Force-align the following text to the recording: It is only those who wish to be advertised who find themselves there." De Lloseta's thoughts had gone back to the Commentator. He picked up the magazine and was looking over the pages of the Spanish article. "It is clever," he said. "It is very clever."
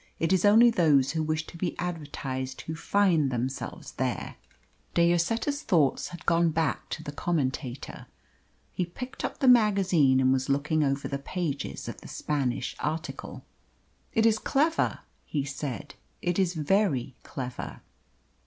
It 0.19 0.33
is 0.33 0.45
only 0.45 0.71
those 0.71 1.11
who 1.11 1.21
wish 1.21 1.45
to 1.45 1.55
be 1.59 1.77
advertised 1.77 2.61
who 2.61 2.73
find 2.73 3.29
themselves 3.29 3.91
there." 3.91 4.37
De 4.95 5.11
Lloseta's 5.13 5.61
thoughts 5.61 6.07
had 6.07 6.25
gone 6.25 6.49
back 6.49 6.89
to 6.89 7.03
the 7.03 7.11
Commentator. 7.11 8.07
He 8.73 8.83
picked 8.83 9.23
up 9.23 9.37
the 9.37 9.47
magazine 9.47 10.19
and 10.19 10.33
was 10.33 10.49
looking 10.49 10.83
over 10.83 11.07
the 11.07 11.19
pages 11.19 11.87
of 11.87 12.01
the 12.01 12.07
Spanish 12.07 12.75
article. 12.79 13.45
"It 14.11 14.25
is 14.25 14.39
clever," 14.39 15.01
he 15.23 15.45
said. 15.45 15.93
"It 16.19 16.39
is 16.39 16.55
very 16.55 17.13
clever." 17.21 17.81